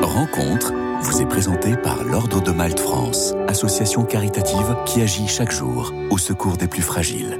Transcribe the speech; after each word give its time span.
Rencontre 0.00 0.72
vous 1.02 1.20
est 1.20 1.26
présentée 1.26 1.76
par 1.76 2.02
l'Ordre 2.02 2.42
de 2.42 2.50
Malte 2.50 2.80
France, 2.80 3.34
association 3.46 4.06
caritative 4.06 4.74
qui 4.86 5.02
agit 5.02 5.28
chaque 5.28 5.52
jour 5.52 5.92
au 6.08 6.16
secours 6.16 6.56
des 6.56 6.66
plus 6.66 6.80
fragiles. 6.80 7.38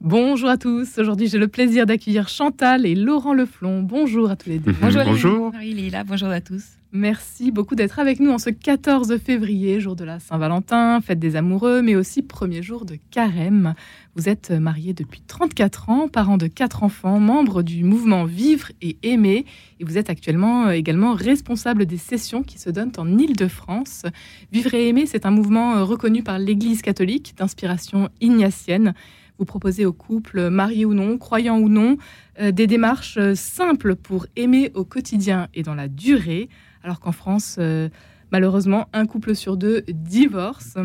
Bonjour 0.00 0.48
à 0.48 0.56
tous. 0.56 0.98
Aujourd'hui, 0.98 1.28
j'ai 1.28 1.38
le 1.38 1.46
plaisir 1.46 1.86
d'accueillir 1.86 2.28
Chantal 2.28 2.84
et 2.84 2.96
Laurent 2.96 3.32
Leflon. 3.32 3.82
Bonjour 3.82 4.28
à 4.28 4.34
tous 4.34 4.48
les 4.48 4.58
deux. 4.58 4.74
Bonjour. 4.80 5.04
Bonjour. 5.04 5.52
Marie-Lila, 5.52 6.02
bonjour 6.02 6.30
à 6.30 6.40
tous. 6.40 6.64
Merci 6.92 7.50
beaucoup 7.50 7.74
d'être 7.74 7.98
avec 7.98 8.18
nous 8.18 8.30
en 8.30 8.38
ce 8.38 8.48
14 8.48 9.18
février, 9.18 9.78
jour 9.78 9.94
de 9.94 10.04
la 10.04 10.20
Saint-Valentin, 10.20 11.02
fête 11.02 11.18
des 11.18 11.36
amoureux, 11.36 11.82
mais 11.82 11.94
aussi 11.94 12.22
premier 12.22 12.62
jour 12.62 12.86
de 12.86 12.96
carême. 13.10 13.74
Vous 14.14 14.30
êtes 14.30 14.52
mariés 14.52 14.94
depuis 14.94 15.20
34 15.20 15.90
ans, 15.90 16.08
parents 16.08 16.38
de 16.38 16.46
quatre 16.46 16.84
enfants, 16.84 17.20
membres 17.20 17.62
du 17.62 17.84
mouvement 17.84 18.24
Vivre 18.24 18.72
et 18.80 18.96
Aimer, 19.02 19.44
et 19.78 19.84
vous 19.84 19.98
êtes 19.98 20.08
actuellement 20.08 20.68
euh, 20.68 20.70
également 20.70 21.12
responsable 21.12 21.84
des 21.84 21.98
sessions 21.98 22.42
qui 22.42 22.58
se 22.58 22.70
donnent 22.70 22.92
en 22.96 23.18
Île-de-France. 23.18 24.04
Vivre 24.50 24.72
et 24.72 24.88
Aimer, 24.88 25.04
c'est 25.04 25.26
un 25.26 25.30
mouvement 25.30 25.76
euh, 25.76 25.84
reconnu 25.84 26.22
par 26.22 26.38
l'Église 26.38 26.80
catholique 26.80 27.34
d'inspiration 27.36 28.08
ignatienne. 28.22 28.94
Vous 29.38 29.44
proposez 29.44 29.84
aux 29.84 29.92
couples, 29.92 30.48
mariés 30.48 30.86
ou 30.86 30.94
non, 30.94 31.18
croyants 31.18 31.58
ou 31.58 31.68
non, 31.68 31.98
euh, 32.40 32.50
des 32.50 32.66
démarches 32.66 33.18
simples 33.34 33.94
pour 33.94 34.26
aimer 34.36 34.72
au 34.72 34.84
quotidien 34.84 35.48
et 35.52 35.62
dans 35.62 35.74
la 35.74 35.86
durée, 35.86 36.48
alors 36.88 37.00
qu'en 37.00 37.12
France, 37.12 37.56
euh, 37.58 37.90
malheureusement, 38.32 38.88
un 38.94 39.04
couple 39.04 39.34
sur 39.34 39.58
deux 39.58 39.82
divorce. 39.88 40.78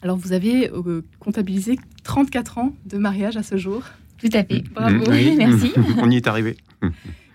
Alors 0.00 0.16
vous 0.16 0.32
avez 0.32 0.70
euh, 0.70 1.02
comptabilisé 1.18 1.80
34 2.04 2.58
ans 2.58 2.72
de 2.84 2.96
mariage 2.96 3.36
à 3.36 3.42
ce 3.42 3.56
jour. 3.56 3.82
Tout 4.18 4.28
à 4.32 4.44
fait. 4.44 4.62
Bravo. 4.72 5.04
Oui. 5.10 5.34
Merci. 5.36 5.72
On 5.98 6.08
y 6.08 6.16
est 6.16 6.28
arrivé. 6.28 6.56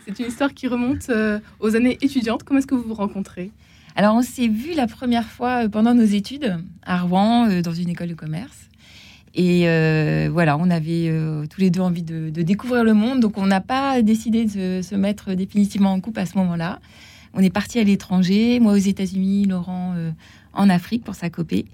C'est 0.05 0.17
une 0.20 0.27
histoire 0.27 0.54
qui 0.54 0.67
remonte 0.67 1.09
euh, 1.09 1.40
aux 1.59 1.76
années 1.76 1.98
étudiantes. 2.02 2.44
Comment 2.44 2.59
est-ce 2.59 2.67
que 2.67 2.76
vous 2.76 2.88
vous 2.88 2.94
rencontrez? 2.94 3.52
Alors, 3.98 4.16
on 4.16 4.22
s'est 4.22 4.48
vu 4.48 4.73
la 4.73 4.88
première 4.88 5.28
fois 5.28 5.67
pendant 5.67 5.94
nos 5.94 6.05
études 6.05 6.58
à 6.83 7.02
Rouen, 7.02 7.50
euh, 7.50 7.61
dans 7.61 7.73
une 7.73 7.89
école 7.89 8.08
de 8.08 8.14
commerce. 8.14 8.70
Et 9.33 9.67
euh, 9.67 10.30
voilà, 10.31 10.58
on 10.58 10.70
avait 10.70 11.08
euh, 11.08 11.45
tous 11.48 11.61
les 11.61 11.70
deux 11.70 11.81
envie 11.81 12.03
de, 12.03 12.30
de 12.30 12.42
découvrir 12.42 12.83
le 12.83 12.94
monde. 12.94 13.20
Donc, 13.20 13.38
on 13.38 13.45
n'a 13.45 13.61
pas 13.61 14.02
décidé 14.02 14.45
de 14.45 14.50
se, 14.50 14.89
se 14.89 14.95
mettre 14.95 15.33
définitivement 15.33 15.92
en 15.94 16.00
couple 16.00 16.20
à 16.20 16.26
ce 16.26 16.38
moment-là. 16.38 16.80
On 17.33 17.39
est 17.39 17.49
parti 17.49 17.79
à 17.79 17.83
l'étranger, 17.83 18.59
moi 18.59 18.73
aux 18.73 18.77
États-Unis, 18.77 19.45
Laurent 19.45 19.93
euh, 19.95 20.11
en 20.53 20.69
Afrique 20.69 21.03
pour 21.03 21.15
sa 21.15 21.29
copée. 21.29 21.65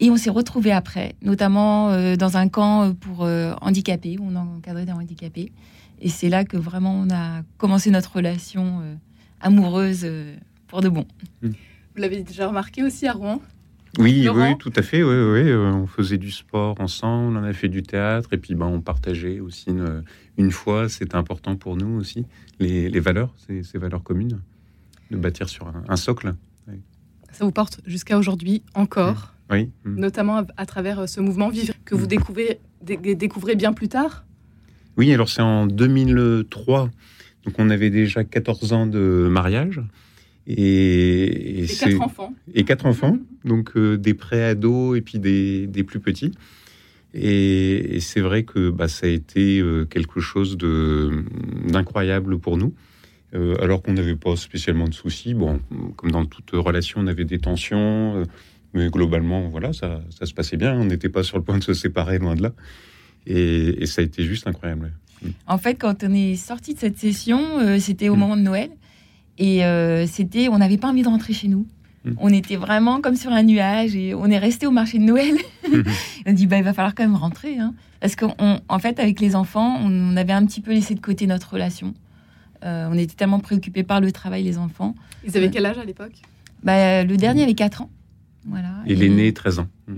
Et 0.00 0.10
on 0.10 0.16
s'est 0.16 0.30
retrouvés 0.30 0.72
après, 0.72 1.14
notamment 1.22 1.90
euh, 1.90 2.16
dans 2.16 2.36
un 2.36 2.48
camp 2.48 2.94
pour 2.94 3.24
euh, 3.24 3.54
handicapés, 3.60 4.16
où 4.18 4.24
on 4.26 4.36
encadrait 4.36 4.86
des 4.86 4.92
handicapés. 4.92 5.52
Et 6.00 6.08
c'est 6.08 6.28
là 6.28 6.44
que 6.44 6.56
vraiment 6.56 6.94
on 6.94 7.10
a 7.10 7.42
commencé 7.58 7.90
notre 7.90 8.16
relation 8.16 8.80
euh, 8.82 8.94
amoureuse 9.40 10.00
euh, 10.04 10.34
pour 10.66 10.80
de 10.80 10.88
bon. 10.88 11.06
Vous 11.42 11.52
l'avez 11.96 12.22
déjà 12.22 12.48
remarqué 12.48 12.82
aussi 12.82 13.06
à 13.06 13.12
Rouen? 13.12 13.40
Oui, 13.98 14.22
Laurent? 14.22 14.48
oui, 14.48 14.56
tout 14.58 14.72
à 14.74 14.80
fait. 14.82 15.02
Oui, 15.02 15.10
oui, 15.10 15.50
euh, 15.50 15.70
on 15.70 15.86
faisait 15.86 16.16
du 16.16 16.30
sport 16.30 16.80
ensemble, 16.80 17.36
on 17.36 17.44
a 17.44 17.52
fait 17.52 17.68
du 17.68 17.82
théâtre 17.82 18.30
et 18.32 18.38
puis 18.38 18.54
ben, 18.54 18.66
on 18.66 18.80
partageait 18.80 19.40
aussi 19.40 19.68
une, 19.68 20.02
une 20.38 20.50
fois. 20.50 20.88
C'était 20.88 21.16
important 21.16 21.54
pour 21.56 21.76
nous 21.76 22.00
aussi, 22.00 22.24
les, 22.58 22.88
les 22.88 23.00
valeurs, 23.00 23.34
ces, 23.46 23.62
ces 23.62 23.76
valeurs 23.76 24.02
communes, 24.02 24.40
de 25.12 25.16
bâtir 25.18 25.48
sur 25.48 25.66
un, 25.68 25.84
un 25.88 25.96
socle. 25.96 26.34
Ça 27.30 27.44
vous 27.46 27.52
porte 27.52 27.80
jusqu'à 27.86 28.18
aujourd'hui 28.18 28.62
encore, 28.74 29.32
Oui. 29.50 29.70
Mm. 29.84 29.98
notamment 30.00 30.38
à, 30.38 30.46
à 30.58 30.66
travers 30.66 30.98
euh, 31.00 31.06
ce 31.06 31.20
mouvement 31.20 31.48
Vivre 31.48 31.72
que 31.86 31.94
vous 31.94 32.06
découvrez, 32.06 32.60
dé- 32.82 33.14
découvrez 33.14 33.54
bien 33.56 33.72
plus 33.72 33.88
tard? 33.88 34.24
Oui, 34.98 35.10
alors 35.14 35.30
c'est 35.30 35.40
en 35.40 35.66
2003. 35.66 36.90
Donc 37.46 37.54
on 37.56 37.70
avait 37.70 37.88
déjà 37.88 38.22
14 38.24 38.72
ans 38.74 38.86
de 38.86 39.28
mariage. 39.30 39.80
Et, 40.46 41.62
et 41.62 41.66
quatre 41.66 42.00
enfants. 42.02 42.34
et 42.52 42.64
quatre 42.64 42.84
enfants, 42.86 43.16
donc 43.44 43.76
euh, 43.76 43.96
des 43.96 44.12
pré-ados 44.12 44.98
et 44.98 45.00
puis 45.00 45.18
des, 45.18 45.66
des 45.68 45.84
plus 45.84 46.00
petits. 46.00 46.32
Et, 47.14 47.96
et 47.96 48.00
c'est 48.00 48.20
vrai 48.20 48.42
que 48.42 48.68
bah, 48.70 48.88
ça 48.88 49.06
a 49.06 49.10
été 49.10 49.60
euh, 49.60 49.84
quelque 49.86 50.20
chose 50.20 50.58
d'incroyable 50.58 52.38
pour 52.38 52.56
nous, 52.58 52.74
euh, 53.34 53.56
alors 53.62 53.82
qu'on 53.82 53.92
n'avait 53.94 54.16
pas 54.16 54.36
spécialement 54.36 54.86
de 54.88 54.94
soucis. 54.94 55.34
Bon, 55.34 55.60
comme 55.96 56.10
dans 56.10 56.24
toute 56.24 56.50
relation, 56.52 57.00
on 57.00 57.06
avait 57.06 57.24
des 57.24 57.38
tensions, 57.38 58.16
euh, 58.16 58.24
mais 58.74 58.88
globalement, 58.88 59.48
voilà, 59.48 59.72
ça, 59.72 60.02
ça 60.10 60.26
se 60.26 60.34
passait 60.34 60.56
bien. 60.56 60.74
On 60.74 60.84
n'était 60.84 61.08
pas 61.08 61.22
sur 61.22 61.38
le 61.38 61.44
point 61.44 61.58
de 61.58 61.64
se 61.64 61.74
séparer, 61.74 62.18
loin 62.18 62.34
de 62.34 62.42
là. 62.42 62.52
Et, 63.26 63.82
et 63.82 63.86
ça 63.86 64.02
a 64.02 64.04
été 64.04 64.24
juste 64.24 64.46
incroyable. 64.46 64.92
En 65.46 65.56
fait, 65.58 65.76
quand 65.76 66.02
on 66.04 66.12
est 66.12 66.36
sorti 66.36 66.74
de 66.74 66.78
cette 66.78 66.98
session, 66.98 67.40
euh, 67.60 67.78
c'était 67.78 68.08
au 68.08 68.16
moment 68.16 68.36
de 68.36 68.42
Noël. 68.42 68.70
Et 69.38 69.62
c'était, 70.06 70.48
on 70.48 70.58
n'avait 70.58 70.76
pas 70.76 70.88
envie 70.88 71.02
de 71.02 71.08
rentrer 71.08 71.32
chez 71.32 71.48
nous. 71.48 71.66
Mm. 72.04 72.10
On 72.18 72.28
était 72.28 72.56
vraiment 72.56 73.00
comme 73.00 73.16
sur 73.16 73.32
un 73.32 73.42
nuage 73.42 73.96
et 73.96 74.14
on 74.14 74.26
est 74.26 74.38
resté 74.38 74.66
au 74.66 74.70
marché 74.70 74.98
de 74.98 75.04
Noël. 75.04 75.34
on 76.26 76.32
dit, 76.32 76.46
bah, 76.46 76.58
il 76.58 76.64
va 76.64 76.72
falloir 76.72 76.94
quand 76.94 77.02
même 77.02 77.16
rentrer. 77.16 77.58
hein. 77.58 77.74
Parce 78.00 78.14
qu'en 78.14 78.78
fait, 78.78 79.00
avec 79.00 79.20
les 79.20 79.34
enfants, 79.34 79.78
on, 79.80 79.90
on 80.12 80.16
avait 80.16 80.32
un 80.32 80.44
petit 80.44 80.60
peu 80.60 80.72
laissé 80.72 80.94
de 80.94 81.00
côté 81.00 81.26
notre 81.26 81.54
relation. 81.54 81.94
Euh, 82.64 82.88
on 82.90 82.94
était 82.96 83.14
tellement 83.14 83.40
préoccupés 83.40 83.82
par 83.82 84.00
le 84.00 84.12
travail, 84.12 84.42
les 84.44 84.58
enfants. 84.58 84.94
Ils 85.24 85.36
avaient 85.36 85.50
quel 85.50 85.66
âge 85.66 85.78
à 85.78 85.84
l'époque? 85.84 86.12
Bah, 86.62 87.02
le 87.04 87.16
dernier 87.16 87.42
avait 87.42 87.54
4 87.54 87.82
ans. 87.82 87.90
Voilà. 88.46 88.70
Et 88.86 88.94
l'aîné, 88.94 89.32
13 89.32 89.58
ans. 89.60 89.68
Mm. 89.88 89.94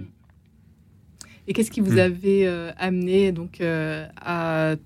Et 1.47 1.53
qu'est-ce 1.53 1.71
qui 1.71 1.81
vous 1.81 1.97
Mm. 1.97 1.99
avait 1.99 2.47
euh, 2.47 2.71
amené 2.79 3.33
donc 3.33 3.61
euh, 3.61 4.07
à 4.21 4.77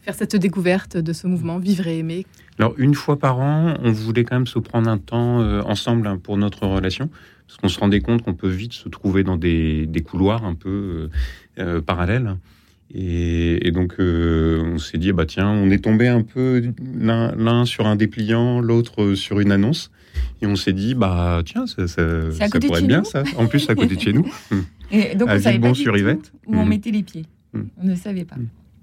faire 0.00 0.14
cette 0.14 0.34
découverte 0.34 0.96
de 0.96 1.12
ce 1.12 1.26
mouvement 1.28 1.58
Vivre 1.58 1.86
et 1.86 1.98
aimer? 1.98 2.26
Alors, 2.58 2.74
une 2.76 2.94
fois 2.94 3.18
par 3.18 3.38
an, 3.38 3.74
on 3.82 3.92
voulait 3.92 4.24
quand 4.24 4.34
même 4.36 4.46
se 4.48 4.58
prendre 4.58 4.88
un 4.90 4.98
temps 4.98 5.40
euh, 5.40 5.62
ensemble 5.62 6.06
hein, 6.06 6.18
pour 6.22 6.36
notre 6.36 6.66
relation, 6.66 7.08
parce 7.46 7.58
qu'on 7.58 7.68
se 7.68 7.78
rendait 7.78 8.00
compte 8.00 8.22
qu'on 8.22 8.34
peut 8.34 8.48
vite 8.48 8.72
se 8.72 8.88
trouver 8.88 9.22
dans 9.22 9.36
des, 9.36 9.86
des 9.86 10.00
couloirs 10.02 10.44
un 10.44 10.54
peu 10.54 11.10
euh, 11.58 11.62
euh, 11.62 11.80
parallèles. 11.80 12.36
Et, 12.94 13.66
et 13.66 13.70
donc, 13.70 13.94
euh, 14.00 14.62
on 14.74 14.78
s'est 14.78 14.98
dit, 14.98 15.12
bah 15.12 15.24
tiens, 15.26 15.48
on 15.48 15.70
est 15.70 15.78
tombé 15.82 16.08
un 16.08 16.22
peu 16.22 16.62
l'un 16.94 17.64
sur 17.64 17.86
un 17.86 17.96
dépliant, 17.96 18.60
l'autre 18.60 19.14
sur 19.14 19.40
une 19.40 19.50
annonce. 19.52 19.90
Et 20.42 20.46
on 20.46 20.56
s'est 20.56 20.74
dit, 20.74 20.94
bah 20.94 21.40
tiens, 21.44 21.66
ça, 21.66 21.88
ça, 21.88 22.02
pourrait 22.60 22.80
être 22.80 22.86
bien, 22.86 22.98
nous. 22.98 23.04
ça. 23.04 23.22
En 23.38 23.46
plus, 23.46 23.68
à 23.70 23.74
côté 23.74 23.96
de 23.96 24.00
chez 24.00 24.12
nous. 24.12 24.30
Et 24.90 25.14
donc, 25.14 25.30
à 25.30 25.36
on 25.36 25.40
savait 25.40 25.42
pas 25.42 25.50
du 25.50 25.52
Villebon-sur-Yvette. 25.52 26.32
tout 26.32 26.38
où 26.52 26.56
on 26.56 26.66
Mm. 26.66 26.68
mettait 26.68 26.90
les 26.90 27.02
pieds. 27.02 27.24
Mm. 27.54 27.60
On 27.82 27.86
ne 27.86 27.94
savait 27.94 28.24
pas. 28.26 28.36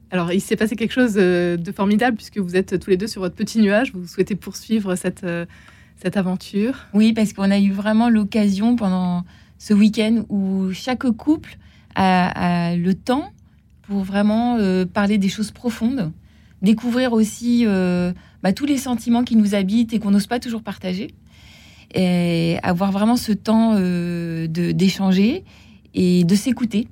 Alors, 0.10 0.32
il 0.34 0.42
s'est 0.42 0.56
passé 0.56 0.76
quelque 0.76 0.94
chose 0.94 1.14
euh, 1.18 1.56
de 1.56 1.72
formidable 1.72 2.18
puisque 2.18 2.40
vous 2.40 2.56
êtes 2.56 2.80
tous 2.80 2.90
les 2.90 2.98
deux 2.98 3.06
sur 3.06 3.22
votre 3.22 3.36
petit 3.36 3.62
nuage. 3.62 3.92
Vous 3.94 4.08
souhaitez 4.08 4.34
poursuivre 4.34 4.96
cette, 4.96 5.24
euh, 5.24 5.46
cette 5.98 6.18
aventure. 6.18 6.88
Oui, 6.96 7.14
parce 7.14 7.32
qu'on 7.34 7.52
a 7.52 7.60
eu 7.60 7.70
vraiment 7.72 8.10
l'occasion 8.10 8.76
pendant 8.76 9.24
ce 9.60 9.76
week-end 9.76 10.26
où 10.30 10.72
chaque 10.74 11.04
couple 11.12 11.58
a, 11.94 12.70
a 12.72 12.76
le 12.76 12.96
temps 12.96 13.32
pour 13.90 14.04
vraiment 14.04 14.58
euh, 14.60 14.86
parler 14.86 15.18
des 15.18 15.30
choses 15.30 15.50
profondes, 15.50 16.12
découvrir 16.62 17.12
aussi 17.12 17.64
euh, 17.66 18.14
bah, 18.44 18.54
tous 18.54 18.68
les 18.68 18.78
sentiments 18.78 19.24
qui 19.24 19.36
nous 19.36 19.56
habitent 19.56 19.94
et 19.94 20.00
qu'on 20.00 20.12
n'ose 20.12 20.28
pas 20.28 20.40
toujours 20.40 20.62
partager, 20.62 21.08
et 21.96 22.60
avoir 22.62 22.92
vraiment 22.92 23.16
ce 23.16 23.32
temps 23.32 23.74
euh, 23.78 24.46
d'échanger 24.48 25.44
et 25.96 26.24
de 26.24 26.36
s'écouter. 26.36 26.88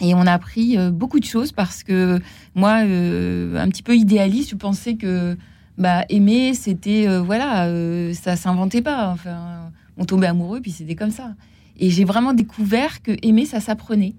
Et 0.00 0.12
on 0.14 0.22
a 0.22 0.32
appris 0.32 0.76
beaucoup 0.90 1.20
de 1.20 1.24
choses 1.24 1.52
parce 1.52 1.84
que 1.84 2.18
moi, 2.56 2.78
un 2.78 3.68
petit 3.68 3.84
peu 3.84 3.94
idéaliste, 3.94 4.50
je 4.50 4.56
pensais 4.56 4.94
que 4.94 5.36
bah, 5.78 6.04
aimer, 6.08 6.54
c'était 6.54 7.06
voilà, 7.18 7.70
ça 8.14 8.34
s'inventait 8.34 8.82
pas. 8.82 9.10
Enfin, 9.10 9.70
on 9.98 10.04
tombait 10.04 10.26
amoureux, 10.26 10.60
puis 10.60 10.72
c'était 10.72 10.96
comme 10.96 11.12
ça. 11.12 11.34
Et 11.78 11.90
j'ai 11.90 12.04
vraiment 12.04 12.32
découvert 12.32 13.02
que 13.02 13.12
aimer, 13.22 13.46
ça 13.46 13.60
s'apprenait 13.60 14.14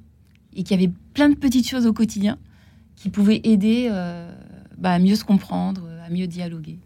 et 0.56 0.64
qu'il 0.64 0.80
y 0.80 0.84
avait 0.84 0.94
plein 1.14 1.30
de 1.30 1.36
petites 1.36 1.68
choses 1.70 1.86
au 1.86 1.94
quotidien 1.94 2.38
qui 2.96 3.10
pouvaient 3.10 3.42
aider 3.44 3.90
euh, 3.92 4.32
bah, 4.78 4.92
à 4.92 5.00
mieux 5.00 5.16
se 5.16 5.24
comprendre, 5.26 5.82
à 6.06 6.10
mieux 6.10 6.28
dialoguer. 6.28 6.78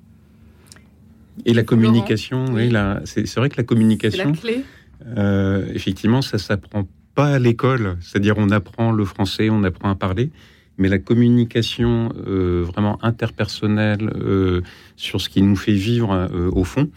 Et 1.45 1.53
la 1.53 1.63
communication, 1.63 2.45
oui, 2.51 2.71
c'est 3.05 3.27
c'est 3.27 3.39
vrai 3.39 3.49
que 3.49 3.55
la 3.57 3.61
C'est 3.61 3.65
communication, 3.67 4.31
la 4.31 4.37
clé. 4.37 4.63
Euh, 5.05 5.67
effectivement, 5.73 6.21
ça 6.21 6.37
s'apprend 6.39 6.87
pas 7.13 7.27
à 7.35 7.39
l'école. 7.39 7.97
C'est-à-dire, 8.01 8.35
on 8.37 8.49
apprend 8.49 8.91
le 8.91 9.05
français, 9.05 9.49
on 9.49 9.63
apprend 9.63 9.89
à 9.91 9.95
parler, 9.95 10.31
mais 10.79 10.89
la 10.89 10.97
communication 10.97 12.11
euh, 12.27 12.63
vraiment 12.65 12.97
interpersonnelle 13.03 14.09
euh, 14.15 14.61
sur 14.95 15.21
ce 15.21 15.29
qui 15.29 15.41
nous 15.43 15.55
fait 15.55 15.73
vivre 15.73 16.11
euh, 16.11 16.49
au 16.51 16.63
fond, 16.63 16.89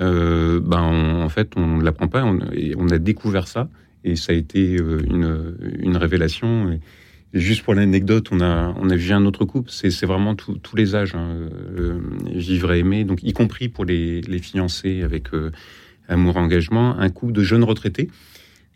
euh, 0.00 0.60
ben 0.60 0.80
on- 0.82 1.22
en 1.22 1.28
fait, 1.28 1.52
on 1.56 1.76
ne 1.78 1.82
l'apprend 1.84 2.08
pas. 2.08 2.24
On, 2.24 2.38
et 2.52 2.74
on 2.78 2.88
a 2.88 2.98
découvert 2.98 3.46
ça, 3.48 3.68
et 4.04 4.16
ça 4.16 4.32
a 4.32 4.36
été 4.36 4.76
euh, 4.76 5.00
une, 5.08 5.96
révélation. 5.96 6.70
Et, 6.70 6.80
juste 7.32 7.62
pour 7.62 7.74
l'anecdote, 7.74 8.28
on 8.30 8.40
a, 8.40 8.74
on 8.78 8.90
a 8.90 8.96
vu 8.96 9.12
un 9.12 9.24
autre 9.24 9.44
couple. 9.44 9.70
C'est 9.70 10.06
vraiment 10.06 10.36
tous 10.36 10.54
tous 10.58 10.76
les 10.76 10.94
âges, 10.94 11.14
hein, 11.14 11.48
euh, 11.76 11.98
vivre 12.26 12.72
et 12.72 12.80
aimer, 12.80 13.04
donc 13.04 13.22
y 13.22 13.32
compris 13.32 13.68
pour 13.68 13.84
les, 13.84 14.20
les 14.20 14.38
fiancés 14.38 15.02
avec 15.02 15.34
euh, 15.34 15.50
amour 16.06 16.36
engagement, 16.36 16.96
un 16.96 17.08
couple 17.08 17.32
de 17.32 17.42
jeunes 17.42 17.64
retraités 17.64 18.10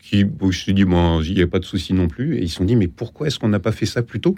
qui, 0.01 0.25
me 0.25 0.51
suis 0.51 0.73
dit, 0.73 0.85
bon, 0.85 1.21
il 1.21 1.35
n'y 1.35 1.41
a 1.41 1.47
pas 1.47 1.59
de 1.59 1.65
souci 1.65 1.93
non 1.93 2.07
plus. 2.07 2.37
Et 2.37 2.43
ils 2.43 2.49
se 2.49 2.55
sont 2.55 2.65
dit, 2.65 2.75
mais 2.75 2.87
pourquoi 2.87 3.27
est-ce 3.27 3.37
qu'on 3.37 3.49
n'a 3.49 3.59
pas 3.59 3.71
fait 3.71 3.85
ça 3.85 4.01
plus 4.01 4.19
tôt? 4.19 4.35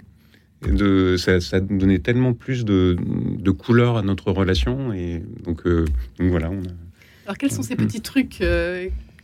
De, 0.62 1.16
ça, 1.16 1.40
ça 1.40 1.58
donnait 1.58 1.98
tellement 1.98 2.34
plus 2.34 2.64
de, 2.64 2.96
de 3.38 3.50
couleurs 3.50 3.96
à 3.96 4.02
notre 4.02 4.30
relation. 4.30 4.92
Et 4.92 5.22
donc, 5.44 5.62
voilà. 6.20 6.50
Alors, 7.26 7.38
quels 7.38 7.50
sont 7.50 7.62
ces 7.62 7.74
petits 7.74 8.00
trucs 8.00 8.42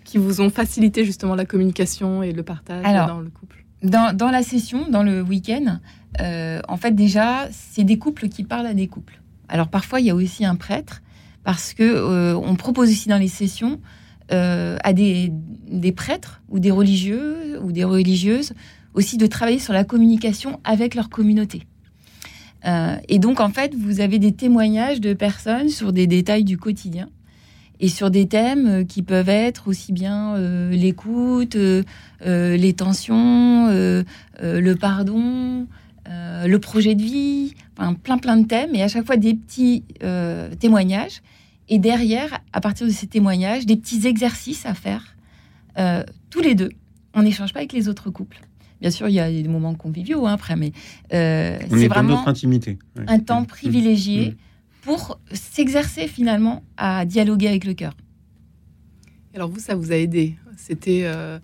qui 0.08 0.16
vous 0.16 0.40
ont 0.40 0.48
facilité 0.48 1.04
justement 1.04 1.34
la 1.34 1.44
communication 1.44 2.22
et 2.22 2.32
le 2.32 2.42
partage 2.42 2.82
Alors, 2.86 3.08
dans 3.08 3.20
le 3.20 3.28
couple 3.28 3.66
Dans, 3.82 4.16
dans 4.16 4.30
la 4.30 4.42
session, 4.42 4.88
dans 4.88 5.02
le 5.02 5.20
week-end, 5.20 5.80
euh, 6.22 6.62
en 6.66 6.78
fait, 6.78 6.92
déjà, 6.92 7.46
c'est 7.50 7.84
des 7.84 7.98
couples 7.98 8.28
qui 8.30 8.42
parlent 8.42 8.66
à 8.66 8.72
des 8.72 8.86
couples. 8.86 9.20
Alors, 9.50 9.68
parfois, 9.68 10.00
il 10.00 10.06
y 10.06 10.10
a 10.10 10.14
aussi 10.14 10.46
un 10.46 10.56
prêtre, 10.56 11.02
parce 11.44 11.74
que 11.74 11.82
euh, 11.82 12.34
on 12.34 12.56
propose 12.56 12.88
aussi 12.88 13.10
dans 13.10 13.18
les 13.18 13.28
sessions 13.28 13.80
euh, 14.32 14.78
à 14.82 14.94
des, 14.94 15.30
des 15.70 15.92
prêtres 15.92 16.40
ou 16.48 16.58
des 16.58 16.70
religieux 16.70 17.60
ou 17.62 17.70
des 17.70 17.84
religieuses 17.84 18.54
aussi 18.94 19.18
de 19.18 19.26
travailler 19.26 19.58
sur 19.58 19.74
la 19.74 19.84
communication 19.84 20.58
avec 20.64 20.94
leur 20.94 21.10
communauté. 21.10 21.66
Et 23.08 23.18
donc, 23.18 23.40
en 23.40 23.50
fait, 23.50 23.74
vous 23.74 24.00
avez 24.00 24.18
des 24.18 24.32
témoignages 24.32 25.00
de 25.00 25.14
personnes 25.14 25.68
sur 25.68 25.92
des 25.92 26.06
détails 26.06 26.44
du 26.44 26.58
quotidien 26.58 27.08
et 27.80 27.88
sur 27.88 28.10
des 28.10 28.26
thèmes 28.26 28.66
euh, 28.66 28.84
qui 28.84 29.02
peuvent 29.02 29.28
être 29.28 29.68
aussi 29.68 29.92
bien 29.92 30.34
euh, 30.34 30.70
l'écoute, 30.70 31.56
euh, 31.56 31.82
les 32.20 32.72
tensions, 32.72 33.68
le 33.68 34.74
pardon, 34.74 35.66
le 36.06 36.56
projet 36.58 36.94
de 36.94 37.02
vie, 37.02 37.54
enfin, 37.76 37.94
plein 37.94 38.18
plein 38.18 38.36
de 38.36 38.46
thèmes, 38.46 38.74
et 38.74 38.82
à 38.82 38.88
chaque 38.88 39.06
fois 39.06 39.16
des 39.16 39.34
petits 39.34 39.84
témoignages. 40.58 41.22
Et 41.68 41.78
derrière, 41.78 42.40
à 42.52 42.60
partir 42.60 42.86
de 42.86 42.92
ces 42.92 43.06
témoignages, 43.06 43.66
des 43.66 43.76
petits 43.76 44.06
exercices 44.06 44.64
à 44.66 44.74
faire 44.74 45.16
tous 46.30 46.40
les 46.40 46.54
deux. 46.54 46.70
On 47.14 47.22
n'échange 47.22 47.52
pas 47.52 47.60
avec 47.60 47.72
les 47.72 47.88
autres 47.88 48.10
couples. 48.10 48.40
Bien 48.80 48.90
sûr, 48.90 49.08
il 49.08 49.14
y 49.14 49.20
a 49.20 49.30
des 49.30 49.48
moments 49.48 49.74
conviviaux 49.74 50.26
hein, 50.26 50.32
après, 50.34 50.54
mais 50.56 50.72
euh, 51.12 51.58
c'est 51.68 51.88
vraiment 51.88 52.10
notre 52.16 52.28
intimité. 52.28 52.78
Un 53.06 53.18
temps 53.18 53.42
Mm. 53.42 53.46
privilégié 53.46 54.30
Mm. 54.30 54.34
Pour 54.88 55.20
s'exercer 55.32 56.08
finalement 56.08 56.62
à 56.78 57.04
dialoguer 57.04 57.48
avec 57.48 57.64
le 57.66 57.74
cœur. 57.74 57.94
Alors 59.34 59.50
vous, 59.50 59.60
ça 59.60 59.74
vous 59.76 59.92
a 59.92 59.96
aidé 59.96 60.34
C'était 60.56 61.02
euh, 61.04 61.38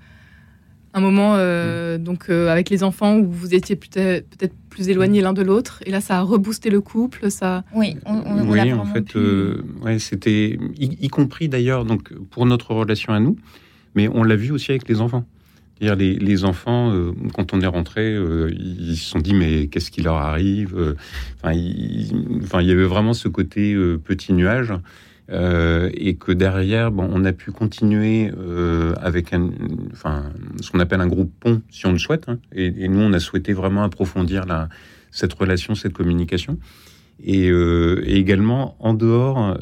un 0.94 1.00
moment 1.00 1.34
euh, 1.36 1.98
donc 1.98 2.30
euh, 2.30 2.48
avec 2.48 2.70
les 2.70 2.82
enfants 2.82 3.16
où 3.18 3.30
vous 3.30 3.54
étiez 3.54 3.76
peut-être 3.76 4.28
peut-être 4.30 4.54
plus 4.70 4.88
éloignés 4.88 5.20
l'un 5.20 5.32
de 5.34 5.42
l'autre, 5.42 5.82
et 5.86 5.90
là 5.90 6.00
ça 6.00 6.18
a 6.18 6.22
reboosté 6.22 6.70
le 6.70 6.80
couple, 6.80 7.30
ça. 7.30 7.64
Oui, 7.74 7.96
on, 8.06 8.14
on- 8.14 8.48
oui, 8.48 8.72
en 8.72 8.86
fait, 8.86 9.02
pu- 9.02 9.18
euh, 9.18 9.62
ouais, 9.82 9.98
c'était 9.98 10.58
y, 10.76 11.04
y 11.06 11.08
compris 11.08 11.48
d'ailleurs 11.48 11.84
donc 11.84 12.12
pour 12.30 12.46
notre 12.46 12.74
relation 12.74 13.12
à 13.12 13.20
nous, 13.20 13.36
mais 13.94 14.08
on 14.08 14.24
l'a 14.24 14.34
vu 14.36 14.50
aussi 14.50 14.70
avec 14.72 14.88
les 14.88 15.00
enfants. 15.00 15.24
Les, 15.80 16.44
enfants, 16.44 16.92
euh, 16.92 17.12
quand 17.34 17.52
on 17.52 17.60
est 17.60 17.66
rentré, 17.66 18.14
euh, 18.14 18.50
ils 18.56 18.96
se 18.96 19.10
sont 19.10 19.18
dit 19.18 19.34
mais 19.34 19.66
qu'est-ce 19.66 19.90
qui 19.90 20.02
leur 20.02 20.16
arrive 20.16 20.74
Euh, 20.76 20.94
Enfin, 21.42 21.52
il, 21.52 22.66
y 22.66 22.72
avait 22.72 22.86
vraiment 22.86 23.12
ce 23.12 23.28
côté 23.28 23.74
petit 24.04 24.32
nuage. 24.32 24.72
et 25.30 26.16
que 26.16 26.32
derrière, 26.32 26.90
bon, 26.90 27.08
on 27.12 27.24
a 27.24 27.32
pu 27.32 27.50
continuer 27.50 28.30
avec 29.00 29.34
enfin, 29.92 30.24
ce 30.60 30.70
qu'on 30.70 30.80
appelle 30.80 31.00
un 31.00 31.06
groupe 31.06 31.32
pont, 31.40 31.60
si 31.70 31.86
on 31.86 31.92
le 31.92 31.98
souhaite. 31.98 32.28
hein. 32.28 32.38
et, 32.54 32.88
nous, 32.88 33.00
on 33.00 33.12
a 33.12 33.20
souhaité 33.20 33.52
vraiment 33.52 33.82
approfondir 33.82 34.46
cette 35.10 35.34
relation, 35.34 35.74
cette 35.74 35.92
communication 35.92 36.58
et, 37.22 37.48
également 38.06 38.76
en 38.78 38.94
dehors 38.94 39.58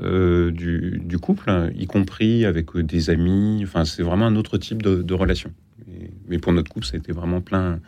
du, 0.53 1.19
couple, 1.20 1.73
y 1.76 1.87
compris 1.87 2.44
avec 2.44 2.76
des 2.76 3.11
amis. 3.11 3.61
Enfin, 3.65 3.85
c'est 3.85 4.05
vraiment 4.05 4.26
un 4.26 4.37
autre 4.37 4.56
type 4.58 4.82
de 4.82 5.15
relation. 5.15 5.50
Et- 5.93 6.11
mais 6.29 6.39
pour 6.39 6.53
notre 6.53 6.71
couple, 6.71 6.87
ça 6.87 6.94
a 6.94 6.99
été 6.99 7.12
vraiment 7.12 7.41
plein, 7.41 7.81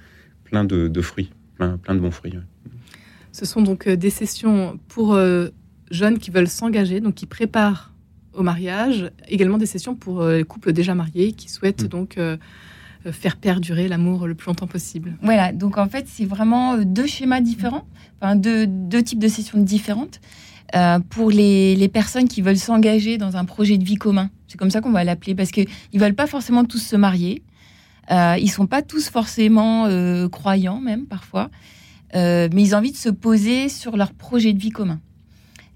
plein 0.45 0.65
de, 0.65 0.89
de 0.89 1.01
fruits, 1.01 1.31
plein, 1.57 1.79
plein 1.79 1.95
de 1.95 2.01
bons 2.01 2.11
fruits. 2.11 2.33
ouais. 2.33 2.71
Ce 3.33 3.45
sont 3.47 3.63
donc 3.63 3.87
euh, 3.87 3.97
des 3.97 4.11
sessions 4.11 4.79
pour 4.89 5.15
euh, 5.15 5.49
jeunes 5.91 6.19
qui 6.19 6.31
veulent 6.31 6.49
s'engager, 6.49 7.01
donc 7.01 7.15
qui 7.15 7.27
préparent 7.27 7.93
au 8.33 8.43
mariage, 8.43 9.11
également 9.29 9.59
des 9.59 9.67
sessions 9.67 9.95
pour 9.95 10.21
euh, 10.23 10.39
les 10.39 10.45
couples 10.45 10.73
déjà 10.73 10.95
mariés 10.95 11.33
qui 11.33 11.49
souhaitent 11.49 11.85
Mm. 11.85 11.89
donc 11.89 12.19
euh, 12.19 12.37
faire 13.11 13.37
perdurer 13.37 13.87
l'amour 13.89 14.27
le 14.27 14.35
plus 14.35 14.47
longtemps 14.47 14.67
possible. 14.67 15.17
Voilà, 15.23 15.53
donc 15.53 15.77
en 15.79 15.89
fait, 15.89 16.07
c'est 16.09 16.25
vraiment 16.25 16.79
deux 16.79 17.07
schémas 17.07 17.41
différents, 17.43 17.87
enfin 18.21 18.35
deux, 18.35 18.67
deux 18.67 19.03
types 19.03 19.19
de 19.19 19.29
sessions 19.29 19.61
différentes 19.63 20.21
euh, 20.75 20.99
pour 21.11 21.31
les, 21.31 21.77
les 21.77 21.89
personnes 21.89 22.27
qui 22.29 22.41
veulent 22.41 22.57
s'engager 22.57 23.19
dans 23.19 23.37
un 23.37 23.45
projet 23.45 23.77
de 23.79 23.85
vie 23.85 23.97
commun. 23.97 24.31
C'est 24.49 24.57
comme 24.59 24.71
ça 24.71 24.81
qu'on 24.81 24.91
va 24.93 25.05
l'appeler, 25.05 25.35
parce 25.35 25.51
qu'ils 25.51 25.69
ne 25.93 25.99
veulent 26.01 26.15
pas 26.15 26.27
forcément 26.27 26.65
tous 26.65 26.79
se 26.79 26.97
marier. 26.97 27.43
Euh, 28.11 28.37
ils 28.41 28.51
sont 28.51 28.67
pas 28.67 28.83
tous 28.83 29.09
forcément 29.09 29.87
euh, 29.87 30.29
croyants, 30.29 30.81
même 30.81 31.07
parfois, 31.07 31.51
Euh, 32.15 32.49
mais 32.53 32.63
ils 32.63 32.75
ont 32.77 32.79
envie 32.79 32.93
de 32.93 32.97
se 32.97 33.09
poser 33.09 33.69
sur 33.69 33.97
leur 33.97 34.13
projet 34.13 34.53
de 34.53 34.59
vie 34.61 34.71
commun. 34.71 35.01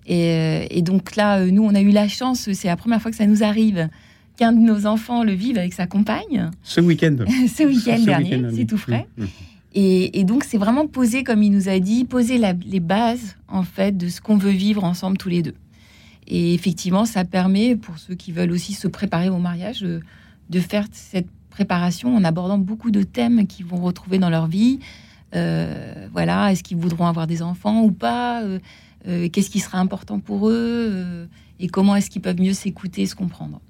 Et, 0.07 0.31
euh, 0.31 0.67
et 0.71 0.83
donc 0.83 1.17
là, 1.17 1.45
nous, 1.47 1.65
on 1.65 1.75
a 1.75 1.81
eu 1.81 1.91
la 1.91 2.07
chance, 2.07 2.49
c'est 2.53 2.69
la 2.69 2.77
première 2.77 3.03
fois 3.03 3.11
que 3.11 3.17
ça 3.17 3.27
nous 3.27 3.43
arrive, 3.43 3.89
qu'un 4.37 4.53
de 4.53 4.61
nos 4.61 4.87
enfants 4.87 5.25
le 5.25 5.33
vive 5.33 5.59
avec 5.59 5.73
sa 5.73 5.89
compagne 5.89 6.51
Ce 6.63 6.81
week-end. 6.81 7.17
ce 7.57 7.65
week-end 7.65 7.99
dernier, 8.05 8.31
c'est 8.55 8.67
tout 8.67 8.79
frais. 8.79 9.09
Mm, 9.17 9.25
mm. 9.25 9.29
Et, 9.75 10.21
et 10.21 10.25
donc, 10.25 10.45
c'est 10.45 10.59
vraiment 10.59 10.87
poser, 10.87 11.25
comme 11.25 11.43
il 11.43 11.51
nous 11.51 11.69
a 11.69 11.81
dit, 11.81 12.05
poser 12.05 12.39
la- 12.39 12.53
les 12.53 12.81
bases, 12.81 13.37
en 13.49 13.65
fait, 13.65 13.97
de 13.97 14.09
ce 14.09 14.21
qu'on 14.21 14.37
veut 14.37 14.51
vivre 14.53 14.85
ensemble 14.85 15.17
tous 15.19 15.29
les 15.29 15.43
deux. 15.43 15.55
Et 16.29 16.55
effectivement, 16.55 17.05
ça 17.05 17.25
permet, 17.25 17.75
pour 17.75 17.99
ceux 17.99 18.15
qui 18.15 18.31
veulent 18.31 18.53
aussi 18.53 18.75
se 18.75 18.87
préparer 18.87 19.29
au 19.29 19.39
mariage, 19.39 19.81
de, 19.81 20.01
de 20.51 20.61
faire 20.61 20.87
cette 20.93 21.27
préparation 21.51 22.15
en 22.17 22.25
abordant 22.25 22.59
beaucoup 22.59 22.91
de 22.91 23.03
thèmes 23.03 23.47
qu'ils 23.47 23.67
vont 23.67 23.81
retrouver 23.81 24.19
dans 24.19 24.31
leur 24.31 24.47
vie. 24.47 24.81
Euh, 25.35 26.09
voilà, 26.13 26.53
est-ce 26.53 26.63
qu'ils 26.63 26.77
voudront 26.77 27.07
avoir 27.07 27.27
des 27.27 27.43
enfants 27.43 27.83
ou 27.83 27.91
pas 27.91 28.43
Euh, 28.43 28.59
euh, 29.07 29.29
Qu'est-ce 29.29 29.51
qui 29.51 29.61
sera 29.61 29.79
important 29.79 30.19
pour 30.19 30.49
eux 30.49 31.29
Et 31.61 31.69
comment 31.69 31.97
est-ce 31.97 32.11
qu'ils 32.11 32.23
peuvent 32.23 32.41
mieux 32.41 32.53
s'écouter, 32.53 33.07
se 33.07 33.15
comprendre 33.15 33.61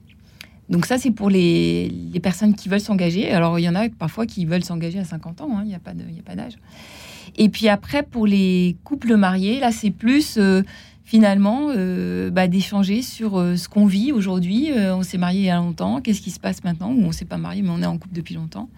donc 0.70 0.84
ça, 0.84 0.98
c'est 0.98 1.12
pour 1.12 1.30
les, 1.30 1.90
personnes 2.22 2.54
qui 2.54 2.68
veulent 2.68 2.78
s'engager. 2.78 3.30
Alors, 3.30 3.58
il 3.58 3.62
y 3.62 3.68
en 3.70 3.74
a 3.74 3.88
parfois 3.88 4.26
qui 4.26 4.44
veulent 4.44 4.62
s'engager 4.62 4.98
à 4.98 5.04
50 5.04 5.40
ans, 5.40 5.48
hein, 5.54 5.62
il 5.62 5.68
n'y 5.68 5.74
a 5.74 5.78
pas 5.78 5.94
d'âge. 5.94 6.58
Et 7.38 7.48
puis 7.48 7.68
après, 7.68 8.02
pour 8.02 8.26
les 8.26 8.76
couples 8.84 9.16
mariés, 9.16 9.60
là, 9.60 9.72
c'est 9.72 9.90
plus 9.90 10.38
finalement 11.08 11.70
euh, 11.74 12.28
bah, 12.28 12.48
d'échanger 12.48 13.00
sur 13.00 13.38
euh, 13.38 13.56
ce 13.56 13.66
qu'on 13.70 13.86
vit 13.86 14.12
aujourd'hui. 14.12 14.70
Euh, 14.70 14.94
on 14.94 15.02
s'est 15.02 15.16
marié 15.16 15.40
il 15.40 15.46
y 15.46 15.50
a 15.50 15.56
longtemps, 15.56 16.02
qu'est-ce 16.02 16.20
qui 16.20 16.30
se 16.30 16.38
passe 16.38 16.62
maintenant 16.64 16.92
Ou 16.92 17.02
on 17.02 17.12
s'est 17.12 17.24
pas 17.24 17.38
marié, 17.38 17.62
mais 17.62 17.70
on 17.70 17.80
est 17.80 17.86
en 17.86 17.96
couple 17.96 18.14
depuis 18.14 18.34
longtemps. 18.34 18.68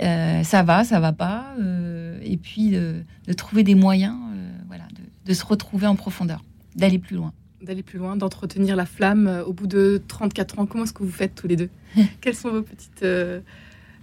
Euh, 0.00 0.44
ça 0.44 0.62
va, 0.62 0.84
ça 0.84 1.00
va 1.00 1.12
pas. 1.12 1.54
euh, 1.60 2.20
et 2.22 2.36
puis 2.36 2.68
de, 2.70 2.94
de 3.26 3.32
trouver 3.32 3.64
des 3.64 3.74
moyens 3.74 4.14
euh, 4.36 4.48
voilà, 4.68 4.84
de, 4.94 5.02
de 5.28 5.34
se 5.34 5.44
retrouver 5.44 5.88
en 5.88 5.96
profondeur, 5.96 6.44
d'aller 6.76 7.00
plus 7.00 7.16
loin. 7.16 7.32
D'aller 7.62 7.82
plus 7.82 7.98
loin, 7.98 8.16
d'entretenir 8.16 8.76
la 8.76 8.86
flamme 8.86 9.42
au 9.44 9.52
bout 9.52 9.66
de 9.66 10.00
34 10.06 10.60
ans. 10.60 10.66
Comment 10.66 10.84
est-ce 10.84 10.92
que 10.92 11.02
vous 11.02 11.10
faites 11.10 11.34
tous 11.34 11.48
les 11.48 11.56
deux 11.56 11.70
Quelles 12.20 12.34
sont 12.36 12.50
vos 12.52 12.62
petites 12.62 13.02
euh, 13.02 13.40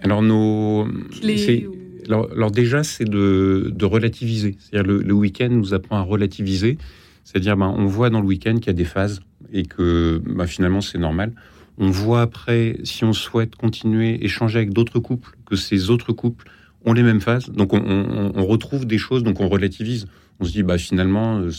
Alors, 0.01 0.21
nos. 0.21 0.85
clés 1.21 1.37
c'est- 1.37 1.65
ou- 1.65 1.75
Alors, 2.07 2.27
alors 2.33 2.51
déjà, 2.51 2.83
c'est 2.83 3.05
de, 3.05 3.71
de 3.73 3.85
relativiser. 3.85 4.57
C'est-à-dire 4.59 4.85
le, 4.91 5.01
le 5.01 5.13
week-end 5.13 5.47
nous 5.49 5.73
apprend 5.73 5.95
à 5.95 6.01
relativiser. 6.01 6.77
C'est-à-dire, 7.23 7.57
ben, 7.57 7.73
on 7.77 7.85
voit 7.85 8.09
dans 8.09 8.21
le 8.21 8.27
week-end 8.27 8.55
qu'il 8.55 8.67
y 8.67 8.69
a 8.69 8.73
des 8.73 8.85
phases 8.85 9.21
et 9.51 9.63
que 9.63 10.21
ben, 10.25 10.47
finalement 10.47 10.81
c'est 10.81 10.97
normal. 10.97 11.33
On 11.77 11.89
voit 11.89 12.21
après, 12.21 12.77
si 12.83 13.03
on 13.03 13.13
souhaite 13.13 13.55
continuer, 13.55 14.23
échanger 14.23 14.57
avec 14.59 14.73
d'autres 14.73 14.99
couples, 14.99 15.35
que 15.45 15.55
ces 15.55 15.89
autres 15.89 16.13
couples 16.13 16.49
ont 16.85 16.93
les 16.93 17.03
mêmes 17.03 17.21
phases. 17.21 17.49
Donc 17.49 17.73
on, 17.73 18.45
retrouve 18.45 18.85
des 18.85 18.97
choses, 18.97 19.23
donc 19.23 19.39
on 19.39 19.47
relativise. 19.47 20.07
On 20.39 20.45
se 20.45 20.51
dit, 20.51 20.63
bah, 20.63 20.77
finalement, 20.77 21.39
euh, 21.39 21.49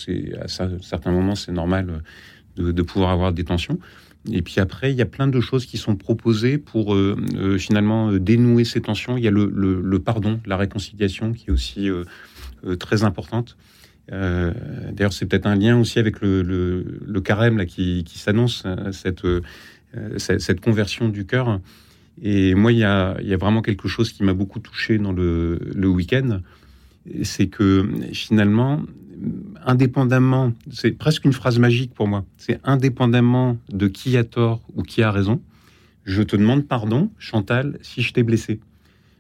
à 0.41 0.47
cer- 0.47 0.83
certains 0.83 1.13
moments, 1.13 1.35
c'est 1.35 1.53
normal 1.53 2.03
euh, 2.59 2.73
de, 2.73 2.83
pouvoir 2.83 3.11
avoir 3.11 3.33
des 3.33 3.45
tensions. 3.45 3.79
Et 4.31 4.43
puis 4.43 4.61
après, 4.61 4.93
il 4.93 4.97
y 4.97 5.03
a 5.03 5.07
plein 5.07 5.27
de 5.27 5.41
choses 5.41 5.67
qui 5.67 5.79
sont 5.79 5.97
proposées 5.97 6.59
pour 6.59 6.95
euh, 6.95 7.59
finalement 7.59 8.13
dénouer 8.13 8.65
ces 8.65 8.81
tensions. 8.81 9.17
Il 9.17 9.25
y 9.25 9.29
a 9.29 9.31
le, 9.31 9.99
pardon, 9.99 10.41
la 10.47 10.57
réconciliation 10.57 11.33
qui 11.33 11.49
est 11.49 11.53
aussi 11.53 11.89
très 12.79 13.05
importante. 13.05 13.57
Euh, 14.13 14.53
D'ailleurs, 14.93 15.13
c'est 15.13 15.27
peut-être 15.27 15.47
un 15.47 15.57
lien 15.57 15.79
aussi 15.79 15.99
avec 15.99 16.21
le, 16.21 17.21
carême 17.25 17.59
là, 17.59 17.67
qui, 17.67 18.05
s'annonce, 18.07 18.65
euh, 18.67 18.93
cette, 18.93 19.25
euh, 19.25 19.41
cette, 20.19 20.61
conversion 20.61 21.09
du 21.09 21.27
cœur. 21.27 21.61
Et 22.23 22.55
moi, 22.55 22.73
il 22.73 22.79
y 22.79 22.85
a, 22.85 23.17
il 23.21 23.29
y 23.29 23.35
a 23.35 23.37
vraiment 23.37 23.63
quelque 23.63 23.89
chose 23.89 24.13
qui 24.13 24.23
m'a 24.23 24.35
beaucoup 24.35 24.61
touché 24.61 24.99
dans 24.99 25.13
le, 25.13 25.59
le 25.75 25.89
week-end. 25.89 26.41
C'est 27.23 27.49
que 27.49 27.89
finalement, 28.13 28.83
indépendamment, 29.65 30.53
c'est 30.71 30.93
presque 30.93 31.25
une 31.25 31.33
phrase 31.33 31.59
magique 31.59 31.93
pour 31.93 32.09
moi, 32.09 32.25
c'est 32.39 32.61
indépendamment 32.65 33.59
de 33.71 33.89
qui 33.89 34.17
a 34.17 34.25
tort 34.25 34.63
ou 34.75 34.83
qui 34.83 35.03
a 35.03 35.11
raison, 35.11 35.41
je 36.05 36.23
te 36.23 36.37
demande 36.37 36.67
pardon, 36.67 37.11
Chantal, 37.19 37.79
si 37.83 38.03
je 38.03 38.13
t'ai 38.13 38.23
blessé. 38.23 38.61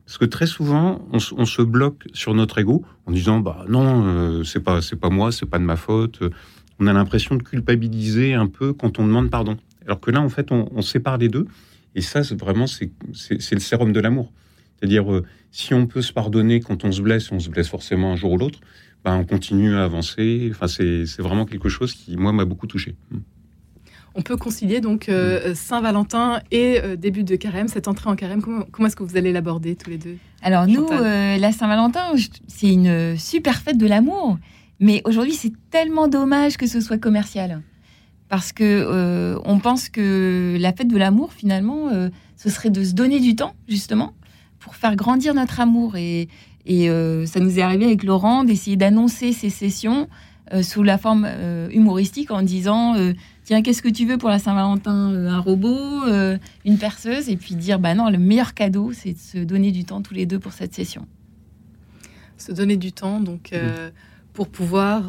Parce 0.07 0.19
que 0.19 0.25
très 0.27 0.47
souvent, 0.47 1.07
on, 1.13 1.19
se- 1.19 1.63
bloque 1.63 2.07
sur 2.13 2.35
notre 2.35 2.59
ego 2.59 2.85
en 3.07 3.13
disant 3.13 3.41
bah 3.41 3.65
non, 3.69 4.05
euh, 4.05 4.45
c'est 4.45 4.61
pas 4.61 4.83
c'est 4.83 4.97
pas 4.97 5.09
moi, 5.09 5.33
c'est 5.33 5.47
pas 5.47 5.59
de 5.59 5.65
ma 5.65 5.77
faute. 5.77 6.23
On 6.79 6.87
a 6.87 6.93
l'impression 6.93 7.37
de 7.37 7.43
culpabiliser 7.43 8.35
un 8.35 8.47
peu 8.47 8.73
quand 8.73 8.99
on 8.99 9.07
demande 9.07 9.31
pardon. 9.31 9.57
Alors 9.87 10.01
que 10.01 10.11
là, 10.11 10.21
en 10.21 10.29
fait, 10.29 10.51
on, 10.51 10.83
sépare 10.83 11.19
les 11.19 11.29
deux. 11.29 11.47
Et 11.95 12.01
ça, 12.01 12.23
vraiment 12.35 12.67
c'est 12.67 12.91
le 13.31 13.61
sérum 13.61 13.93
de 13.93 14.01
l'amour. 14.01 14.33
C'est-à-dire, 14.77 15.11
euh, 15.13 15.25
si 15.53 15.73
on 15.73 15.87
peut 15.87 16.03
se 16.03 16.13
pardonner 16.13 16.61
quand 16.61 16.85
on 16.85 16.93
se 16.93 17.01
blesse, 17.01 17.31
on 17.31 17.39
se 17.39 17.49
blesse 17.49 17.69
forcément 17.69 18.13
un 18.13 18.17
jour 18.17 18.33
ou 18.33 18.39
l'autre, 18.39 18.59
ben, 19.05 19.17
on 19.17 19.25
continue 19.25 19.75
à 19.75 19.85
avancer. 19.85 20.51
Enfin, 20.51 20.67
c'est 20.67 21.21
vraiment 21.21 21.45
quelque 21.47 21.69
chose 21.69 21.95
qui, 21.95 22.17
moi, 22.17 22.33
m'a 22.33 22.45
beaucoup 22.45 22.67
touché. 22.67 22.97
On 24.16 24.23
peut 24.23 24.37
concilier 24.37 24.80
donc 24.80 25.09
euh, 25.09 25.54
Saint-Valentin 25.54 26.40
et 26.52 26.80
euh, 26.80 26.94
début 26.94 27.25
de 27.25 27.35
carême, 27.35 27.66
cette 27.66 27.88
entrée 27.88 28.09
en 28.09 28.14
carême. 28.14 28.40
Comment, 28.42 28.64
comment 28.71 28.87
est-ce 28.87 28.94
que 28.94 29.02
vous 29.02 29.16
allez 29.16 29.33
l'aborder 29.33 29.75
tous 29.75 29.90
les 29.90 29.99
deux? 29.99 30.16
Alors 30.40 30.68
nous, 30.68 30.87
euh, 30.87 31.37
la 31.37 31.50
Saint-Valentin, 31.50 32.12
c'est 32.47 32.73
une 32.73 33.16
super 33.18 33.61
fête 33.61 33.76
de 33.76 33.87
l'amour. 33.87 34.38
Mais 34.78 35.02
aujourd'hui, 35.04 35.35
c'est 35.35 35.52
tellement 35.71 36.06
dommage 36.06 36.56
que 36.56 36.66
ce 36.66 36.80
soit 36.80 36.99
commercial. 36.99 37.62
Parce 38.28 38.52
que 38.52 39.37
on 39.44 39.59
pense 39.59 39.88
que 39.88 40.56
la 40.59 40.73
fête 40.73 40.88
de 40.88 40.97
l'amour, 40.97 41.33
finalement, 41.33 41.90
ce 42.37 42.50
serait 42.50 42.71
de 42.71 42.83
se 42.83 42.92
donner 42.92 43.21
du 43.21 43.37
temps, 43.37 43.54
justement, 43.68 44.14
pour 44.59 44.75
faire 44.75 44.97
grandir 44.97 45.35
notre 45.35 45.61
amour. 45.61 45.97
Et, 45.97 46.28
et 46.66 46.88
ça 47.26 47.40
nous 47.40 47.59
est 47.59 47.62
arrivé 47.62 47.85
avec 47.85 48.02
Laurent 48.02 48.44
d'essayer 48.44 48.76
d'annoncer 48.76 49.33
ces 49.33 49.50
sessions 49.50 50.09
sous 50.63 50.83
la 50.83 50.99
forme 50.99 51.29
humoristique 51.71 52.31
en 52.31 52.43
disant 52.43 52.95
tiens, 53.45 53.63
qu'est-ce 53.63 53.83
que 53.83 53.89
tu 53.89 54.07
veux 54.07 54.19
pour 54.19 54.31
la 54.31 54.39
Saint-Valentin 54.39 55.13
euh, 55.13 55.29
Un 55.29 55.39
robot, 55.39 56.05
euh, 56.07 56.37
une 56.65 56.79
perceuse, 56.79 57.29
et 57.29 57.37
puis 57.37 57.55
dire, 57.55 57.79
bah 57.79 57.95
non, 57.95 58.11
le 58.11 58.19
meilleur 58.19 58.55
cadeau, 58.55 58.93
c'est 58.93 59.13
de 59.13 59.19
se 59.19 59.39
donner 59.39 59.71
du 59.71 59.85
temps 59.85 60.03
tous 60.03 60.15
les 60.15 60.27
deux 60.27 60.39
pour 60.39 60.53
cette 60.53 60.75
session. 60.75 61.07
Se 62.37 62.53
donner 62.53 62.77
du 62.77 62.93
temps, 62.93 63.21
donc, 63.21 63.53
euh, 63.53 63.91
pour 64.33 64.49
pouvoir 64.49 65.05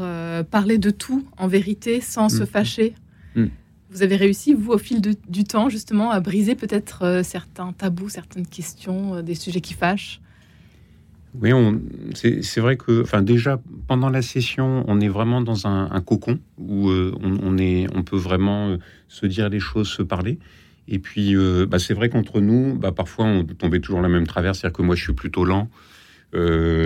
parler 0.45 0.77
de 0.77 0.91
tout 0.91 1.25
en 1.37 1.47
vérité 1.47 1.99
sans 1.99 2.29
se 2.29 2.43
mm. 2.43 2.45
fâcher. 2.45 2.95
Mm. 3.35 3.45
Vous 3.89 4.03
avez 4.03 4.15
réussi, 4.17 4.53
vous, 4.53 4.71
au 4.71 4.77
fil 4.77 5.01
du 5.01 5.43
temps, 5.43 5.69
justement, 5.69 6.11
à 6.11 6.19
briser 6.19 6.53
peut-être 6.53 7.21
certains 7.23 7.73
tabous, 7.73 8.09
certaines 8.09 8.45
questions, 8.45 9.21
des 9.21 9.35
sujets 9.35 9.61
qui 9.61 9.73
fâchent 9.73 10.21
oui, 11.41 11.51
c'est 12.13 12.59
vrai 12.59 12.77
que, 12.77 13.01
enfin, 13.01 13.21
déjà 13.21 13.59
pendant 13.87 14.09
la 14.09 14.21
session, 14.21 14.83
on 14.87 14.99
est 14.99 15.07
vraiment 15.07 15.41
dans 15.41 15.67
un, 15.67 16.01
cocon 16.01 16.39
où 16.57 16.89
euh, 16.89 17.13
on, 17.21 17.57
est, 17.57 17.87
on 17.95 18.03
peut 18.03 18.17
vraiment 18.17 18.69
euh, 18.69 18.77
se 19.07 19.25
dire 19.25 19.49
les 19.49 19.59
choses, 19.59 19.87
se 19.87 20.01
parler. 20.01 20.39
Et 20.87 20.99
puis, 20.99 21.35
euh, 21.35 21.65
bah, 21.65 21.79
c'est 21.79 21.93
vrai 21.93 22.09
qu'entre 22.09 22.41
nous, 22.41 22.77
bah, 22.77 22.91
parfois, 22.91 23.25
on 23.25 23.43
tombait 23.43 23.79
toujours 23.79 24.01
la 24.01 24.09
même 24.09 24.27
traverse, 24.27 24.59
c'est-à-dire 24.59 24.77
que 24.77 24.81
moi, 24.83 24.95
je 24.95 25.03
suis 25.03 25.13
plutôt 25.13 25.45
lent. 25.45 25.69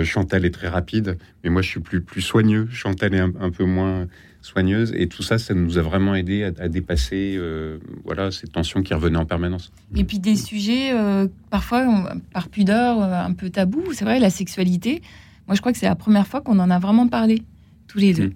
Chantal 0.04 0.44
est 0.44 0.52
très 0.52 0.68
rapide, 0.68 1.18
mais 1.42 1.50
moi 1.50 1.60
je 1.60 1.68
suis 1.68 1.80
plus, 1.80 2.00
plus 2.00 2.20
soigneux. 2.20 2.68
Chantal 2.70 3.14
est 3.14 3.18
un 3.18 3.50
peu 3.50 3.64
moins 3.64 4.06
soigneuse. 4.42 4.92
Et 4.96 5.06
tout 5.06 5.22
ça, 5.22 5.38
ça 5.38 5.54
nous 5.54 5.78
a 5.78 5.82
vraiment 5.82 6.14
aidé 6.14 6.44
à, 6.44 6.68
dépasser 6.68 7.34
euh, 7.36 7.78
voilà, 8.04 8.30
ces 8.30 8.46
tensions 8.46 8.82
qui 8.82 8.94
revenaient 8.94 9.18
en 9.18 9.26
permanence. 9.26 9.72
Et 9.94 10.04
puis 10.04 10.18
des 10.18 10.36
sujets, 10.36 10.92
euh, 10.92 11.26
parfois, 11.50 12.14
par 12.32 12.48
pudeur, 12.48 13.02
euh, 13.02 13.24
un 13.24 13.32
peu 13.32 13.50
tabou. 13.50 13.82
C'est 13.92 14.04
vrai, 14.04 14.18
la 14.18 14.30
sexualité. 14.30 15.02
Moi, 15.46 15.54
je 15.54 15.60
crois 15.60 15.72
que 15.72 15.78
c'est 15.78 15.86
la 15.86 15.96
première 15.96 16.26
fois 16.26 16.40
qu'on 16.40 16.58
en 16.58 16.70
a 16.70 16.78
vraiment 16.78 17.08
parlé, 17.08 17.42
tous 17.88 17.98
les 17.98 18.14
deux, 18.14 18.32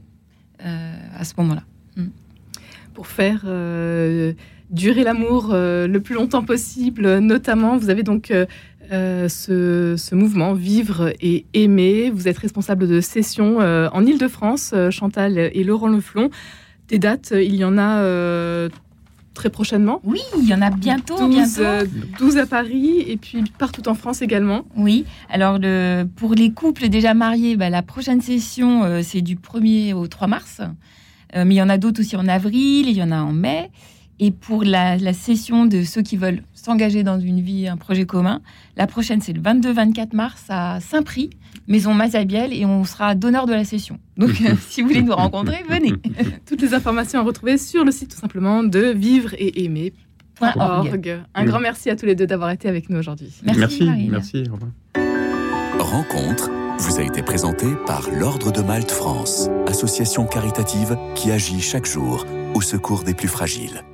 mm. 0.62 0.68
à 1.16 1.24
ce 1.24 1.34
moment-là. 1.38 1.62
Mm. 1.96 2.06
Pour 2.92 3.06
faire 3.06 3.44
durer 4.70 5.04
l'amour 5.04 5.50
le 5.52 5.98
plus 5.98 6.14
longtemps 6.14 6.44
possible, 6.44 7.18
notamment, 7.18 7.76
vous 7.76 7.90
avez 7.90 8.02
donc 8.02 8.32
euh, 8.92 9.28
ce, 9.28 10.14
mouvement 10.14 10.52
Vivre 10.52 11.12
et 11.20 11.46
Aimer. 11.54 12.10
Vous 12.10 12.28
êtes 12.28 12.38
responsable 12.38 12.88
de 12.88 13.00
sessions 13.00 13.60
euh, 13.60 13.88
en 13.92 14.04
Ile-de-France, 14.04 14.72
euh, 14.74 14.90
Chantal 14.90 15.38
et 15.38 15.64
Laurent 15.64 15.88
Leflon. 15.88 16.30
Des 16.88 16.98
dates, 16.98 17.32
il 17.34 17.54
y 17.54 17.64
en 17.64 17.78
a 17.78 18.68
très 19.32 19.50
prochainement. 19.50 20.00
Oui, 20.04 20.20
il 20.38 20.48
y 20.48 20.54
en 20.54 20.62
a 20.62 20.70
bientôt. 20.70 21.16
12, 22.18 22.36
à 22.36 22.46
Paris 22.46 23.00
et 23.08 23.16
puis 23.16 23.42
partout 23.58 23.88
en 23.88 23.94
France 23.94 24.22
également. 24.22 24.64
Oui, 24.76 25.06
alors 25.30 25.58
le, 25.58 26.04
pour 26.16 26.34
les 26.34 26.52
couples 26.52 26.88
déjà 26.88 27.14
mariés, 27.14 27.56
bah, 27.56 27.70
la 27.70 27.82
prochaine 27.82 28.20
session, 28.20 29.02
c'est 29.02 29.22
du 29.22 29.36
1er 29.36 29.94
au 29.94 30.06
3 30.06 30.28
mars. 30.28 30.60
mais 31.34 31.54
il 31.54 31.58
y 31.58 31.62
en 31.62 31.70
a 31.70 31.78
d'autres 31.78 32.00
aussi 32.00 32.16
en 32.16 32.28
avril, 32.28 32.88
il 32.88 32.96
y 32.96 33.02
en 33.02 33.10
a 33.10 33.20
en 33.22 33.32
mai. 33.32 33.70
Et 34.20 34.30
pour 34.30 34.64
la, 34.64 35.12
session 35.12 35.66
de 35.66 35.82
ceux 35.82 36.02
qui 36.02 36.16
veulent 36.16 36.42
s'engager 36.54 37.02
dans 37.02 37.18
une 37.18 37.40
vie, 37.40 37.66
un 37.68 37.76
projet 37.76 38.06
commun, 38.06 38.40
la 38.76 38.86
prochaine, 38.86 39.20
c'est 39.20 39.32
le 39.32 39.40
22-24 39.40 40.14
mars 40.14 40.44
à 40.48 40.78
Saint-Prix, 40.80 41.30
Maison 41.66 41.94
Mazabiel, 41.94 42.52
et 42.52 42.64
on 42.64 42.84
sera 42.84 43.14
donneur 43.14 43.46
de 43.46 43.52
la 43.52 43.64
session. 43.64 43.98
Donc, 44.16 44.30
si 44.68 44.82
vous 44.82 44.88
voulez 44.88 45.02
nous 45.02 45.14
rencontrer, 45.14 45.64
venez. 45.68 45.92
Toutes 46.46 46.62
les 46.62 46.74
informations 46.74 47.20
à 47.20 47.22
retrouver 47.22 47.58
sur 47.58 47.84
le 47.84 47.90
site 47.90 48.10
tout 48.10 48.20
simplement 48.20 48.62
de 48.62 48.80
vivre 48.80 49.34
et 49.34 49.64
aimer. 49.64 49.92
Un 50.40 51.44
grand 51.44 51.60
merci 51.60 51.90
à 51.90 51.96
tous 51.96 52.06
les 52.06 52.16
deux 52.16 52.26
d'avoir 52.26 52.50
été 52.50 52.68
avec 52.68 52.90
nous 52.90 52.98
aujourd'hui. 52.98 53.32
Merci, 53.44 53.88
merci, 54.10 54.44
Rencontre 55.78 56.50
vous 56.78 56.98
a 56.98 57.02
été 57.02 57.22
présentée 57.22 57.72
par 57.86 58.10
l'Ordre 58.10 58.50
de 58.50 58.60
Malte 58.60 58.90
France, 58.90 59.48
association 59.66 60.26
caritative 60.26 60.98
qui 61.14 61.30
agit 61.30 61.60
chaque 61.60 61.86
jour 61.86 62.26
au 62.54 62.60
secours 62.60 63.04
des 63.04 63.14
plus 63.14 63.28
fragiles. 63.28 63.84